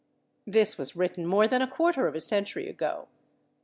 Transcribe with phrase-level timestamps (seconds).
[0.55, 3.07] "This was written more than a quarter of a century ago.